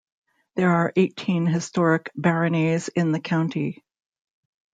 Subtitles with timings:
[0.55, 3.83] There are eighteen historic baronies in the county.